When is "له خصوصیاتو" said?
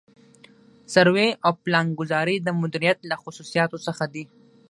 3.09-3.77